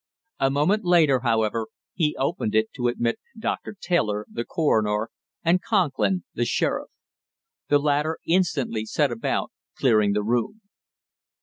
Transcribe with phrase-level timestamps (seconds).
[0.39, 5.11] A moment later, however, he opened it to admit Doctor Taylor, the coroner,
[5.43, 6.89] and Conklin, the sheriff.
[7.69, 10.61] The latter instantly set about clearing the room.